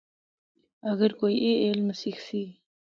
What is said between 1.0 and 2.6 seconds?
کوئی اے علم سکھسی۔